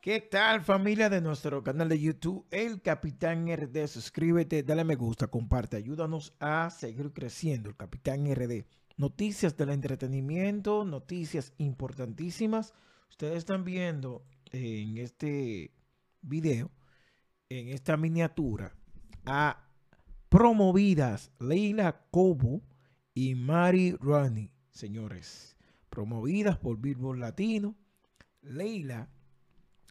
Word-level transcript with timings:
¿Qué 0.00 0.20
tal 0.20 0.60
familia 0.62 1.08
de 1.10 1.20
nuestro 1.20 1.64
canal 1.64 1.88
de 1.88 1.98
YouTube, 1.98 2.46
El 2.52 2.82
Capitán 2.82 3.48
RD? 3.48 3.88
Suscríbete, 3.88 4.62
dale 4.62 4.84
me 4.84 4.94
gusta, 4.94 5.26
comparte, 5.26 5.76
ayúdanos 5.76 6.34
a 6.38 6.70
seguir 6.70 7.12
creciendo, 7.12 7.68
El 7.68 7.76
Capitán 7.76 8.32
RD. 8.32 8.66
Noticias 8.96 9.56
del 9.56 9.70
entretenimiento, 9.70 10.84
noticias 10.84 11.52
importantísimas. 11.58 12.74
Ustedes 13.10 13.38
están 13.38 13.64
viendo 13.64 14.24
en 14.52 14.98
este 14.98 15.72
video, 16.20 16.70
en 17.48 17.70
esta 17.70 17.96
miniatura, 17.96 18.76
a 19.26 19.63
promovidas 20.34 21.30
Leila 21.38 22.02
Cobo 22.10 22.60
y 23.14 23.36
Mari 23.36 23.92
Rani, 24.00 24.50
señores. 24.72 25.56
Promovidas 25.90 26.58
por 26.58 26.76
Billboard 26.76 27.20
Latino. 27.20 27.76
Leila 28.42 29.08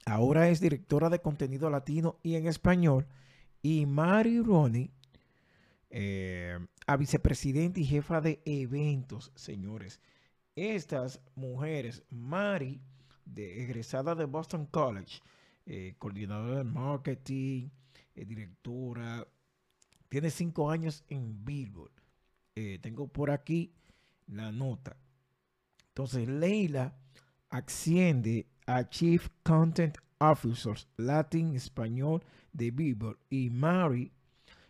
Ahora 0.05 0.49
es 0.49 0.59
directora 0.59 1.09
de 1.09 1.21
contenido 1.21 1.69
latino 1.69 2.19
y 2.23 2.35
en 2.35 2.47
español. 2.47 3.07
Y 3.61 3.85
Mari 3.85 4.41
Ronnie, 4.41 4.91
eh, 5.89 6.59
a 6.87 6.97
vicepresidente 6.97 7.79
y 7.79 7.85
jefa 7.85 8.19
de 8.19 8.41
eventos, 8.43 9.31
señores. 9.35 10.01
Estas 10.57 11.21
mujeres, 11.35 12.03
Mari, 12.09 12.81
egresada 13.33 14.13
de 14.13 14.25
Boston 14.25 14.65
College, 14.65 15.21
eh, 15.65 15.95
coordinadora 15.97 16.57
de 16.57 16.63
marketing, 16.65 17.69
eh, 18.13 18.25
directora, 18.25 19.25
tiene 20.13 20.29
cinco 20.29 20.69
años 20.69 21.03
en 21.09 21.43
Billboard. 21.43 21.91
tengo 22.81 23.07
por 23.07 23.31
aquí 23.31 23.73
la 24.27 24.51
nota. 24.51 24.95
Entonces, 25.87 26.27
Leila 26.27 26.95
asciende 27.49 28.45
a 28.67 28.87
Chief 28.87 29.27
Content 29.41 29.97
Officers 30.19 30.87
Latin 30.97 31.55
Español 31.55 32.23
de 32.51 32.69
Billboard 32.69 33.17
y 33.31 33.49
Mary 33.49 34.11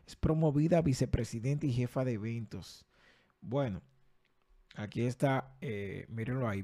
es 0.07 0.15
promovida 0.15 0.77
a 0.77 0.81
vicepresidente 0.81 1.67
y 1.67 1.73
jefa 1.73 2.05
de 2.05 2.13
eventos. 2.13 2.85
Bueno, 3.41 3.81
aquí 4.75 5.01
está, 5.01 5.57
eh, 5.59 6.05
mírenlo 6.07 6.47
ahí. 6.47 6.63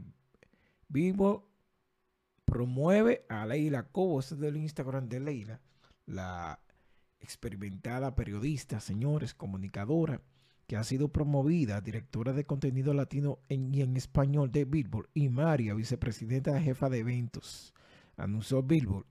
Billboard 0.88 1.44
promueve 2.46 3.26
a 3.28 3.46
Leila 3.46 3.84
Cobo, 3.84 4.22
es 4.22 4.40
del 4.40 4.56
Instagram 4.56 5.10
de 5.10 5.20
Leila, 5.20 5.60
la 6.06 6.62
experimentada 7.20 8.16
periodista, 8.16 8.80
señores, 8.80 9.34
comunicadora 9.34 10.22
que 10.68 10.78
ha 10.78 10.84
sido 10.84 11.10
promovida 11.10 11.82
directora 11.82 12.32
de 12.32 12.46
contenido 12.46 12.94
latino 12.94 13.40
y 13.50 13.82
en 13.82 13.98
español 13.98 14.52
de 14.52 14.66
Billboard, 14.66 15.10
y 15.16 15.30
María, 15.30 15.74
vicepresidenta 15.74 16.62
jefa 16.62 16.90
de 16.90 17.00
eventos, 17.00 17.74
anunció 18.18 18.62
Billboard 18.62 19.08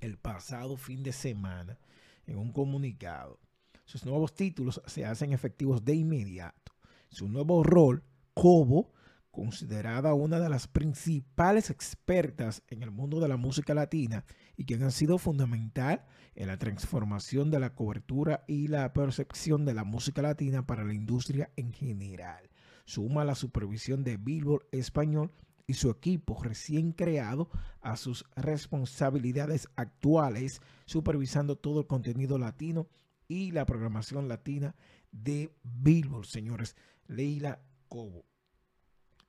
el 0.00 0.16
pasado 0.16 0.76
fin 0.76 1.02
de 1.02 1.12
semana 1.12 1.78
en 2.26 2.38
un 2.38 2.52
comunicado. 2.52 3.38
Sus 3.84 4.06
nuevos 4.06 4.34
títulos 4.34 4.80
se 4.86 5.04
hacen 5.04 5.32
efectivos 5.32 5.84
de 5.84 5.94
inmediato. 5.94 6.72
Su 7.10 7.28
nuevo 7.28 7.62
rol, 7.62 8.02
Cobo, 8.32 8.92
considerada 9.34 10.14
una 10.14 10.38
de 10.38 10.48
las 10.48 10.68
principales 10.68 11.68
expertas 11.68 12.62
en 12.68 12.84
el 12.84 12.92
mundo 12.92 13.18
de 13.18 13.28
la 13.28 13.36
música 13.36 13.74
latina 13.74 14.24
y 14.56 14.64
quien 14.64 14.84
ha 14.84 14.90
sido 14.90 15.18
fundamental 15.18 16.04
en 16.36 16.46
la 16.46 16.56
transformación 16.56 17.50
de 17.50 17.58
la 17.58 17.74
cobertura 17.74 18.44
y 18.46 18.68
la 18.68 18.92
percepción 18.92 19.64
de 19.64 19.74
la 19.74 19.82
música 19.82 20.22
latina 20.22 20.66
para 20.66 20.84
la 20.84 20.94
industria 20.94 21.50
en 21.56 21.72
general. 21.72 22.48
Suma 22.84 23.24
la 23.24 23.34
supervisión 23.34 24.04
de 24.04 24.18
Billboard 24.18 24.66
Español 24.70 25.32
y 25.66 25.74
su 25.74 25.90
equipo 25.90 26.40
recién 26.42 26.92
creado 26.92 27.50
a 27.80 27.96
sus 27.96 28.24
responsabilidades 28.36 29.68
actuales, 29.74 30.60
supervisando 30.86 31.56
todo 31.56 31.80
el 31.80 31.86
contenido 31.88 32.38
latino 32.38 32.86
y 33.26 33.50
la 33.50 33.66
programación 33.66 34.28
latina 34.28 34.76
de 35.10 35.52
Billboard, 35.64 36.26
señores. 36.26 36.76
Leila 37.08 37.60
Cobo. 37.88 38.33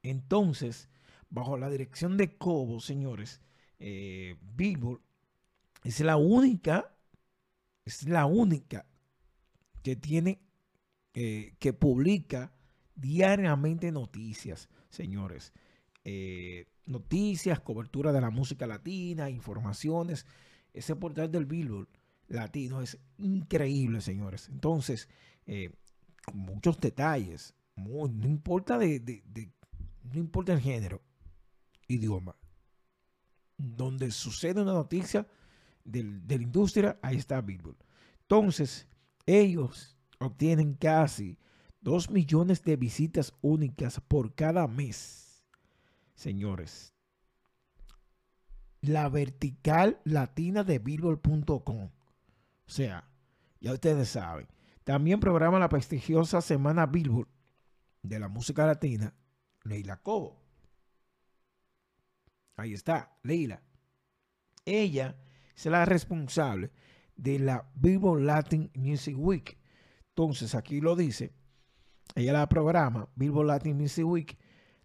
Entonces, 0.09 0.87
bajo 1.31 1.57
la 1.57 1.69
dirección 1.69 2.15
de 2.15 2.37
Cobo, 2.37 2.79
señores, 2.79 3.41
eh, 3.79 4.37
Billboard 4.55 5.01
es 5.83 5.99
la 6.01 6.15
única, 6.15 6.95
es 7.85 8.07
la 8.07 8.27
única 8.27 8.85
que 9.81 9.95
tiene, 9.95 10.39
eh, 11.15 11.55
que 11.57 11.73
publica 11.73 12.53
diariamente 12.93 13.91
noticias, 13.91 14.69
señores. 14.89 15.53
Eh, 16.03 16.67
noticias, 16.85 17.59
cobertura 17.59 18.11
de 18.11 18.21
la 18.21 18.29
música 18.29 18.67
latina, 18.67 19.31
informaciones. 19.31 20.27
Ese 20.71 20.95
portal 20.95 21.31
del 21.31 21.47
Billboard 21.47 21.89
latino 22.27 22.83
es 22.83 22.99
increíble, 23.17 24.01
señores. 24.01 24.49
Entonces, 24.49 25.09
muchos 26.31 26.79
detalles. 26.79 27.55
no 27.75 28.27
importa 28.27 28.77
de, 28.77 28.99
no 30.11 30.19
importa 30.19 30.53
el 30.53 30.59
género, 30.59 31.01
idioma, 31.87 32.35
donde 33.57 34.11
sucede 34.11 34.61
una 34.61 34.73
noticia 34.73 35.27
de 35.83 36.03
la 36.27 36.43
industria, 36.43 36.99
ahí 37.01 37.17
está 37.17 37.41
Billboard. 37.41 37.77
Entonces, 38.21 38.87
ellos 39.25 39.97
obtienen 40.19 40.73
casi 40.73 41.37
2 41.81 42.09
millones 42.09 42.63
de 42.63 42.75
visitas 42.75 43.33
únicas 43.41 44.01
por 44.01 44.33
cada 44.33 44.67
mes. 44.67 45.43
Señores, 46.15 46.93
la 48.81 49.09
vertical 49.09 49.99
latina 50.03 50.63
de 50.63 50.79
billboard.com. 50.79 51.85
O 51.85 51.91
sea, 52.65 53.07
ya 53.59 53.73
ustedes 53.73 54.09
saben. 54.09 54.47
También 54.83 55.19
programa 55.19 55.59
la 55.59 55.69
prestigiosa 55.69 56.41
Semana 56.41 56.85
Billboard 56.85 57.27
de 58.01 58.19
la 58.19 58.27
música 58.27 58.65
latina 58.65 59.13
Leila 59.65 59.97
Cobo. 59.97 60.41
Ahí 62.55 62.73
está, 62.73 63.17
Leila. 63.23 63.61
Ella 64.63 65.17
es 65.55 65.65
la 65.65 65.85
responsable 65.85 66.71
de 67.15 67.39
la 67.39 67.69
Vivo 67.75 68.15
Latin 68.15 68.71
Music 68.75 69.15
Week. 69.17 69.57
Entonces, 70.09 70.55
aquí 70.55 70.79
lo 70.79 70.95
dice, 70.95 71.33
ella 72.15 72.33
la 72.33 72.47
programa, 72.47 73.09
Vivo 73.15 73.43
Latin 73.43 73.77
Music 73.77 74.05
Week, 74.05 74.37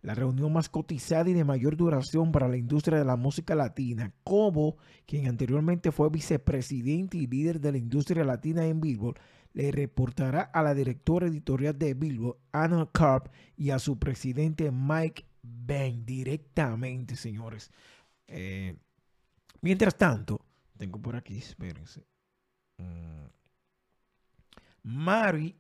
la 0.03 0.15
reunión 0.15 0.53
más 0.53 0.69
cotizada 0.69 1.29
y 1.29 1.35
de 1.35 1.45
mayor 1.45 1.77
duración 1.77 2.33
para 2.33 2.49
la 2.49 2.57
industria 2.57 2.99
de 2.99 3.05
la 3.05 3.17
música 3.17 3.55
latina. 3.55 4.13
Cobo, 4.25 4.79
quien 5.07 5.29
anteriormente 5.29 5.93
fue 5.93 6.09
vicepresidente 6.11 7.19
y 7.19 7.27
líder 7.27 7.61
de 7.61 7.73
la 7.73 7.79
industria 7.79 8.25
latina 8.25 8.67
en 8.67 8.81
Billboard, 8.81 9.21
le 9.53 9.73
reportará 9.73 10.43
a 10.43 10.63
la 10.63 10.75
directora 10.75 11.27
editorial 11.27 11.79
de 11.79 11.95
Billboard, 11.95 12.39
Anna 12.53 12.89
Karp, 12.93 13.33
y 13.57 13.71
a 13.71 13.79
su 13.79 13.99
presidente 13.99 14.71
Mike 14.71 15.27
Ben 15.43 16.05
directamente, 16.05 17.17
señores. 17.17 17.71
Eh, 18.27 18.77
mientras 19.61 19.97
tanto, 19.97 20.45
tengo 20.77 21.01
por 21.01 21.17
aquí, 21.17 21.39
espérense. 21.39 22.07
Mm. 22.79 23.27
Mari, 24.83 25.57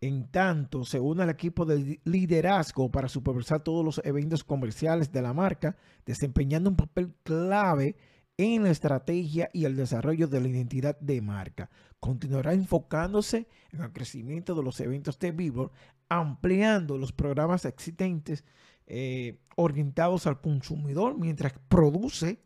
en 0.00 0.30
tanto, 0.30 0.84
se 0.84 0.98
une 0.98 1.22
al 1.22 1.30
equipo 1.30 1.64
de 1.64 2.00
liderazgo 2.04 2.90
para 2.90 3.08
supervisar 3.08 3.62
todos 3.62 3.84
los 3.84 4.00
eventos 4.04 4.42
comerciales 4.42 5.12
de 5.12 5.22
la 5.22 5.32
marca, 5.32 5.76
desempeñando 6.04 6.70
un 6.70 6.76
papel 6.76 7.14
clave 7.22 7.96
en 8.42 8.64
la 8.64 8.70
estrategia 8.70 9.50
y 9.52 9.64
el 9.64 9.76
desarrollo 9.76 10.26
de 10.26 10.40
la 10.40 10.48
identidad 10.48 10.98
de 11.00 11.20
marca. 11.20 11.70
Continuará 12.00 12.52
enfocándose 12.52 13.48
en 13.70 13.82
el 13.82 13.92
crecimiento 13.92 14.54
de 14.54 14.62
los 14.62 14.80
eventos 14.80 15.18
de 15.18 15.30
Billboard, 15.30 15.70
ampliando 16.08 16.98
los 16.98 17.12
programas 17.12 17.64
existentes 17.64 18.44
eh, 18.86 19.38
orientados 19.56 20.26
al 20.26 20.40
consumidor 20.40 21.16
mientras 21.16 21.54
produce 21.68 22.42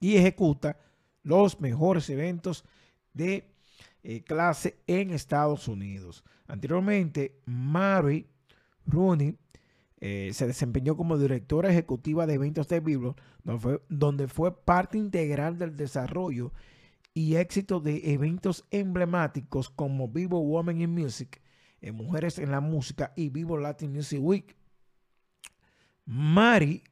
y 0.00 0.16
ejecuta 0.16 0.76
los 1.22 1.60
mejores 1.60 2.10
eventos 2.10 2.64
de 3.12 3.54
eh, 4.02 4.24
clase 4.24 4.78
en 4.86 5.10
Estados 5.12 5.68
Unidos. 5.68 6.24
Anteriormente, 6.46 7.40
Mary 7.46 8.26
Rooney 8.84 9.38
eh, 10.04 10.32
se 10.32 10.48
desempeñó 10.48 10.96
como 10.96 11.16
directora 11.16 11.70
ejecutiva 11.70 12.26
de 12.26 12.34
eventos 12.34 12.66
de 12.66 12.80
Billboard, 12.80 13.14
donde 13.88 14.26
fue, 14.26 14.52
parte 14.64 14.98
integral 14.98 15.58
del 15.58 15.76
desarrollo 15.76 16.52
y 17.14 17.36
éxito 17.36 17.78
de 17.78 18.12
eventos 18.12 18.66
emblemáticos 18.72 19.70
como 19.70 20.08
Vivo 20.08 20.40
Women 20.40 20.80
in 20.80 20.90
Music, 20.90 21.40
eh, 21.80 21.92
Mujeres 21.92 22.40
en 22.40 22.50
la 22.50 22.58
Música 22.58 23.12
y 23.14 23.28
Vivo 23.28 23.56
Latin 23.56 23.92
Music 23.92 24.18
Week. 24.20 24.56
Mari 26.04 26.82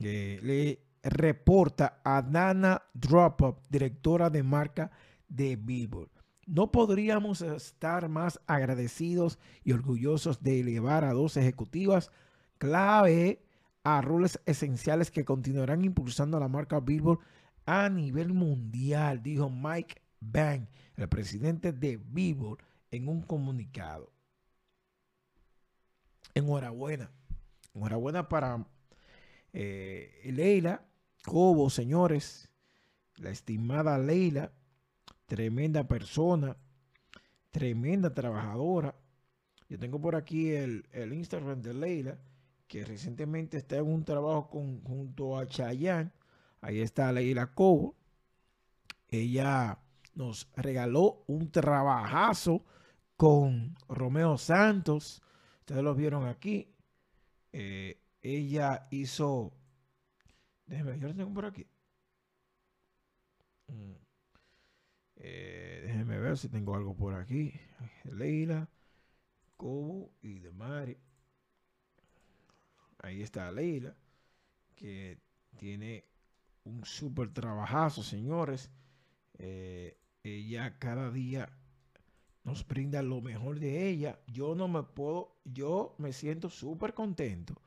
eh, 0.00 0.40
le 0.42 0.78
reporta 1.02 2.02
a 2.04 2.20
Dana 2.20 2.82
Dropup, 2.92 3.60
directora 3.70 4.28
de 4.28 4.42
marca 4.42 4.90
de 5.26 5.56
Billboard. 5.56 6.17
No 6.48 6.72
podríamos 6.72 7.42
estar 7.42 8.08
más 8.08 8.40
agradecidos 8.46 9.38
y 9.64 9.72
orgullosos 9.72 10.42
de 10.42 10.60
elevar 10.60 11.04
a 11.04 11.12
dos 11.12 11.36
ejecutivas 11.36 12.10
clave 12.56 13.42
a 13.84 14.00
roles 14.00 14.40
esenciales 14.46 15.10
que 15.10 15.26
continuarán 15.26 15.84
impulsando 15.84 16.40
la 16.40 16.48
marca 16.48 16.80
Billboard 16.80 17.20
a 17.66 17.90
nivel 17.90 18.32
mundial, 18.32 19.22
dijo 19.22 19.50
Mike 19.50 20.00
Bang, 20.20 20.66
el 20.96 21.06
presidente 21.10 21.70
de 21.70 21.98
Billboard, 21.98 22.60
en 22.90 23.08
un 23.08 23.20
comunicado. 23.20 24.10
Enhorabuena. 26.34 27.10
Enhorabuena 27.74 28.26
para 28.26 28.66
eh, 29.52 30.30
Leila 30.32 30.82
Cobo, 31.26 31.68
señores. 31.68 32.48
La 33.16 33.28
estimada 33.28 33.98
Leila, 33.98 34.50
tremenda 35.28 35.86
persona, 35.86 36.56
tremenda 37.50 38.12
trabajadora. 38.12 38.96
Yo 39.68 39.78
tengo 39.78 40.00
por 40.00 40.16
aquí 40.16 40.50
el, 40.50 40.84
Instagram 41.12 41.60
de 41.60 41.74
Leila, 41.74 42.18
que 42.66 42.84
recientemente 42.84 43.58
está 43.58 43.76
en 43.76 43.86
un 43.86 44.04
trabajo 44.04 44.48
junto 44.84 45.38
a 45.38 45.46
Chayanne. 45.46 46.10
Ahí 46.62 46.80
está 46.80 47.12
Leila 47.12 47.54
Cobo. 47.54 47.94
Ella 49.08 49.78
nos 50.14 50.50
regaló 50.56 51.24
un 51.26 51.50
trabajazo 51.50 52.64
con 53.16 53.76
Romeo 53.86 54.38
Santos. 54.38 55.22
Ustedes 55.60 55.82
lo 55.82 55.94
vieron 55.94 56.26
aquí. 56.26 56.74
Eh, 57.52 58.00
ella 58.22 58.88
hizo. 58.90 59.52
Déjenme, 60.66 60.98
yo 60.98 61.08
lo 61.08 61.14
tengo 61.14 61.34
por 61.34 61.44
aquí. 61.44 61.66
Mm. 63.68 64.07
Eh, 65.20 65.80
déjenme 65.84 66.18
ver 66.18 66.38
si 66.38 66.48
tengo 66.48 66.74
algo 66.74 66.94
por 66.94 67.14
aquí. 67.14 67.52
Leila, 68.04 68.68
Cobo 69.56 70.10
y 70.22 70.38
de 70.38 70.52
Mari. 70.52 70.96
Ahí 73.00 73.22
está 73.22 73.50
Leila, 73.50 73.94
que 74.74 75.18
tiene 75.56 76.04
un 76.64 76.84
súper 76.84 77.32
trabajazo, 77.32 78.02
señores. 78.02 78.70
Eh, 79.38 79.98
ella 80.22 80.78
cada 80.78 81.10
día 81.10 81.48
nos 82.44 82.66
brinda 82.66 83.02
lo 83.02 83.20
mejor 83.20 83.58
de 83.58 83.88
ella. 83.88 84.20
Yo 84.26 84.54
no 84.54 84.68
me 84.68 84.82
puedo, 84.82 85.36
yo 85.44 85.94
me 85.98 86.12
siento 86.12 86.48
súper 86.48 86.94
contento 86.94 87.60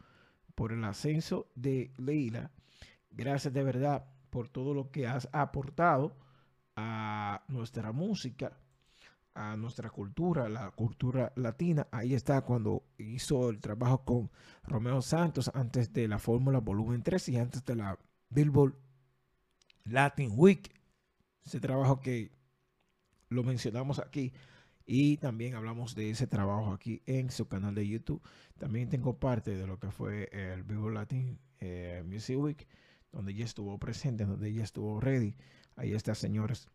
por 0.55 0.71
el 0.71 0.83
ascenso 0.85 1.51
de 1.55 1.93
Leila. 1.97 2.51
Gracias 3.09 3.53
de 3.53 3.63
verdad 3.63 4.05
por 4.29 4.47
todo 4.47 4.73
lo 4.73 4.91
que 4.91 5.07
has 5.07 5.27
aportado 5.33 6.17
a 6.81 7.43
nuestra 7.47 7.91
música, 7.91 8.57
a 9.35 9.55
nuestra 9.55 9.89
cultura, 9.89 10.49
la 10.49 10.71
cultura 10.71 11.31
latina. 11.35 11.87
Ahí 11.91 12.13
está 12.15 12.41
cuando 12.41 12.83
hizo 12.97 13.49
el 13.49 13.59
trabajo 13.59 14.03
con 14.03 14.31
Romeo 14.63 15.01
Santos 15.01 15.51
antes 15.53 15.93
de 15.93 16.07
la 16.07 16.17
Fórmula 16.17 16.59
Volumen 16.59 17.03
3 17.03 17.29
y 17.29 17.37
antes 17.37 17.63
de 17.63 17.75
la 17.75 17.99
Billboard 18.29 18.75
Latin 19.85 20.31
Week. 20.35 20.73
Ese 21.45 21.59
trabajo 21.59 21.99
que 21.99 22.31
lo 23.29 23.43
mencionamos 23.43 23.99
aquí 23.99 24.33
y 24.85 25.17
también 25.17 25.55
hablamos 25.55 25.93
de 25.95 26.09
ese 26.09 26.27
trabajo 26.27 26.73
aquí 26.73 27.01
en 27.05 27.29
su 27.29 27.47
canal 27.47 27.75
de 27.75 27.87
YouTube. 27.87 28.21
También 28.57 28.89
tengo 28.89 29.19
parte 29.19 29.55
de 29.55 29.67
lo 29.67 29.79
que 29.79 29.91
fue 29.91 30.29
el 30.31 30.63
Vivo 30.63 30.89
Latin 30.89 31.39
eh, 31.59 32.03
Music 32.05 32.37
Week, 32.37 32.67
donde 33.11 33.31
ella 33.33 33.45
estuvo 33.45 33.77
presente, 33.77 34.25
donde 34.25 34.49
ella 34.49 34.63
estuvo 34.63 34.99
ready. 34.99 35.35
Ahí 35.75 35.93
está, 35.93 36.15
señores, 36.15 36.67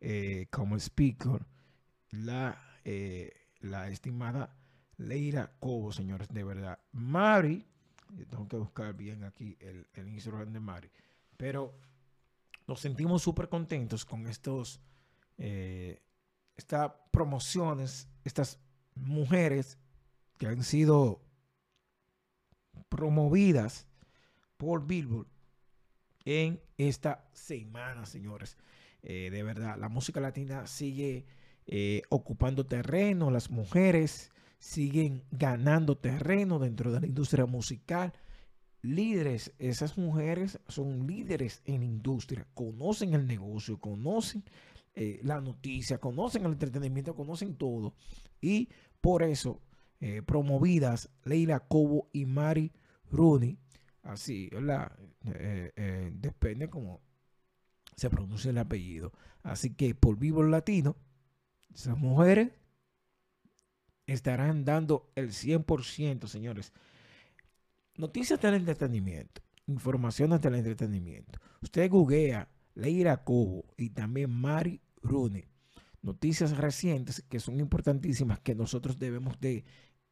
eh, 0.00 0.46
como 0.50 0.76
speaker, 0.76 1.46
la, 2.10 2.60
eh, 2.84 3.32
la 3.60 3.88
estimada 3.88 4.56
Leira 4.98 5.52
Cobo, 5.58 5.92
señores, 5.92 6.28
de 6.28 6.44
verdad. 6.44 6.78
Mari, 6.92 7.66
tengo 8.30 8.48
que 8.48 8.56
buscar 8.56 8.94
bien 8.94 9.24
aquí 9.24 9.56
el, 9.60 9.86
el 9.94 10.08
Instagram 10.08 10.52
de 10.52 10.60
Mari, 10.60 10.90
pero 11.36 11.78
nos 12.66 12.80
sentimos 12.80 13.22
súper 13.22 13.48
contentos 13.48 14.04
con 14.04 14.26
estos 14.26 14.80
estas 16.56 16.92
promociones, 17.10 18.08
estas 18.24 18.58
mujeres 18.94 19.78
que 20.38 20.46
han 20.46 20.62
sido 20.62 21.20
promovidas 22.88 23.86
por 24.56 24.86
Billboard 24.86 25.28
en 26.26 26.60
esta 26.76 27.24
semana, 27.32 28.04
señores. 28.04 28.58
Eh, 29.02 29.30
de 29.30 29.42
verdad, 29.42 29.78
la 29.78 29.88
música 29.88 30.20
latina 30.20 30.66
sigue 30.66 31.24
eh, 31.66 32.02
ocupando 32.10 32.66
terreno, 32.66 33.30
las 33.30 33.50
mujeres 33.50 34.30
siguen 34.58 35.22
ganando 35.30 35.96
terreno 35.96 36.58
dentro 36.58 36.92
de 36.92 37.00
la 37.00 37.06
industria 37.06 37.46
musical. 37.46 38.12
Líderes, 38.82 39.54
esas 39.58 39.96
mujeres 39.96 40.58
son 40.68 41.06
líderes 41.06 41.62
en 41.64 41.80
la 41.80 41.86
industria, 41.86 42.46
conocen 42.54 43.14
el 43.14 43.26
negocio, 43.26 43.78
conocen 43.78 44.44
eh, 44.94 45.20
la 45.22 45.40
noticia, 45.40 45.98
conocen 45.98 46.44
el 46.44 46.52
entretenimiento, 46.52 47.14
conocen 47.14 47.54
todo. 47.54 47.94
Y 48.40 48.68
por 49.00 49.22
eso, 49.22 49.62
promovidas 50.26 51.08
Leila 51.24 51.60
Cobo 51.60 52.10
y 52.12 52.26
Mari 52.26 52.70
Rooney, 53.10 53.58
así, 54.06 54.48
¿verdad? 54.52 54.92
Eh, 55.24 56.10
depende 56.14 56.68
cómo 56.68 57.00
se 57.96 58.10
pronuncia 58.10 58.50
el 58.50 58.58
apellido. 58.58 59.12
Así 59.42 59.74
que 59.74 59.94
por 59.94 60.18
vivo 60.18 60.42
latino, 60.42 60.96
esas 61.74 61.96
mujeres 61.96 62.50
estarán 64.06 64.64
dando 64.64 65.10
el 65.14 65.30
100%, 65.30 66.26
señores. 66.26 66.72
Noticias 67.96 68.40
del 68.40 68.54
entretenimiento, 68.54 69.42
informaciones 69.66 70.40
del 70.42 70.54
entretenimiento. 70.56 71.38
Usted 71.62 71.90
googlea 71.90 72.48
Leila 72.74 73.24
Cobo 73.24 73.64
y 73.76 73.90
también 73.90 74.30
Mari 74.30 74.80
Rooney. 75.02 75.44
Noticias 76.02 76.56
recientes 76.56 77.24
que 77.28 77.40
son 77.40 77.58
importantísimas 77.58 78.38
que 78.40 78.54
nosotros 78.54 78.98
debemos 78.98 79.40
de 79.40 79.64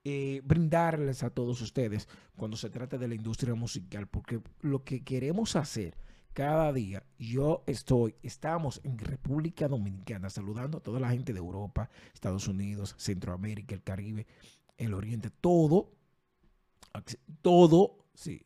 eh, 0.05 0.43
brindarles 0.45 1.23
a 1.23 1.31
todos 1.31 1.61
ustedes 1.63 2.09
cuando 2.37 2.57
se 2.57 2.69
trata 2.69 2.99
de 2.99 3.09
la 3.09 3.15
industria 3.15 3.55
musical, 3.55 4.07
porque 4.07 4.41
lo 4.61 4.85
que 4.85 5.03
queremos 5.03 5.57
hacer 5.57 5.97
cada 6.35 6.73
día, 6.73 7.05
yo 7.19 7.63
estoy, 7.67 8.17
estamos 8.23 8.81
en 8.85 8.99
República 8.99 9.67
Dominicana 9.69 10.29
saludando 10.29 10.79
a 10.79 10.83
toda 10.83 11.01
la 11.01 11.11
gente 11.11 11.33
de 11.33 11.39
Europa, 11.39 11.89
Estados 12.13 12.49
Unidos, 12.49 12.95
Centroamérica, 12.99 13.75
el 13.75 13.83
Caribe, 13.83 14.27
el 14.77 14.93
Oriente, 14.95 15.31
todo, 15.31 15.93
todo, 17.41 18.05
sí, 18.13 18.45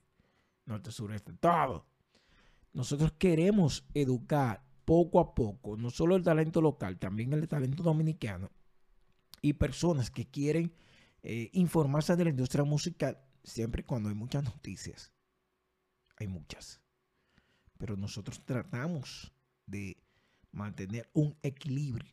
norte, 0.66 0.92
sureste, 0.92 1.32
todo. 1.32 1.86
Nosotros 2.72 3.12
queremos 3.18 3.84
educar 3.94 4.62
poco 4.84 5.18
a 5.18 5.34
poco, 5.34 5.76
no 5.76 5.90
solo 5.90 6.14
el 6.14 6.22
talento 6.22 6.60
local, 6.60 6.98
también 6.98 7.32
el 7.32 7.48
talento 7.48 7.82
dominicano 7.82 8.50
y 9.40 9.54
personas 9.54 10.10
que 10.10 10.26
quieren 10.26 10.72
eh, 11.22 11.50
informarse 11.52 12.16
de 12.16 12.25
la 12.25 12.30
industria 12.30 12.64
musical, 12.64 13.18
siempre 13.42 13.84
cuando 13.84 14.08
hay 14.08 14.14
muchas 14.14 14.44
noticias. 14.44 15.12
Hay 16.16 16.26
muchas. 16.26 16.80
Pero 17.76 17.96
nosotros 17.96 18.44
tratamos 18.44 19.32
de 19.66 19.96
mantener 20.50 21.08
un 21.12 21.37
equilibrio. 21.42 22.12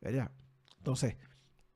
¿Verdad? 0.00 0.30
Entonces, 0.78 1.16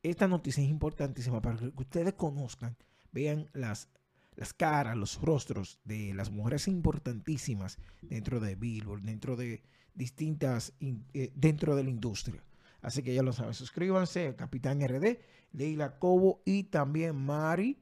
esta 0.03 0.29
noticia 0.29 0.63
es 0.63 0.71
importantísima 0.71 1.41
para 1.41 1.59
que 1.59 1.73
ustedes 1.77 2.15
conozcan, 2.15 2.77
vean 3.13 3.49
las 3.53 3.89
las 4.37 4.55
caras, 4.55 4.97
los 4.97 5.21
rostros 5.21 5.79
de 5.85 6.15
las 6.15 6.31
mujeres 6.31 6.69
importantísimas 6.69 7.79
dentro 8.03 8.41
de 8.41 8.55
Billboard, 8.55 9.03
dentro 9.03 9.37
de 9.37 9.63
distintas, 9.95 10.73
eh, 10.81 11.33
dentro 11.35 11.77
de 11.77 11.85
la 11.85 11.91
industria. 11.91 12.43
Así 12.83 13.03
que 13.03 13.15
ya 13.15 13.23
lo 13.23 13.33
saben, 13.33 13.55
suscríbanse 13.55 14.35
Capitán 14.37 14.81
RD, 14.87 15.19
Leila 15.53 15.99
Cobo 15.99 16.43
y 16.45 16.65
también 16.65 17.17
Mari 17.17 17.79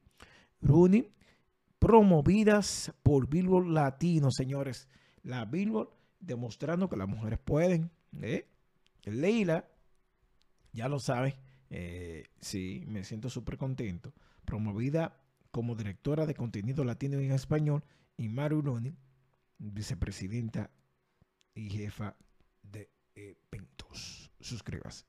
Rooney, 0.60 1.10
promovidas 1.78 2.92
por 3.02 3.28
Billboard 3.28 3.68
Latino, 3.68 4.30
señores. 4.30 4.88
La 5.22 5.46
Billboard 5.46 5.88
demostrando 6.20 6.88
que 6.88 6.96
las 6.96 7.08
mujeres 7.08 7.38
pueden. 7.38 7.90
¿eh? 8.20 8.46
Leila, 9.04 9.66
ya 10.72 10.88
lo 10.88 10.98
saben, 11.00 11.34
eh, 11.70 12.24
sí, 12.40 12.84
me 12.86 13.04
siento 13.04 13.30
súper 13.30 13.56
contento. 13.56 14.12
Promovida 14.44 15.16
como 15.50 15.74
directora 15.74 16.26
de 16.26 16.34
contenido 16.34 16.84
latino 16.84 17.18
en 17.18 17.32
español, 17.32 17.82
y 18.16 18.28
Maru 18.28 18.62
Loni, 18.62 18.94
vicepresidenta 19.58 20.70
y 21.54 21.70
jefa 21.70 22.16
de 22.62 22.90
eventos. 23.14 24.19
Suscríbase. 24.40 25.04